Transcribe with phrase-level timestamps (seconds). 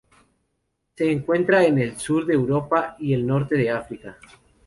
[0.95, 4.17] Se encuentra en el sur de Europa y el norte de África.